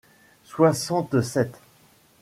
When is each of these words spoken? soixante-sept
soixante-sept 0.53 1.53